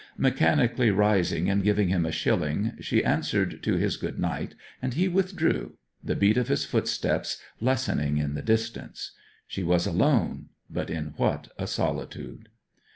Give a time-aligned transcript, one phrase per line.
[0.17, 5.07] Mechanically rising and giving him a shilling, she answered to his 'good night,' and he
[5.07, 9.11] withdrew, the beat of his footsteps lessening in the distance.
[9.45, 12.49] She was alone; but in what a solitude.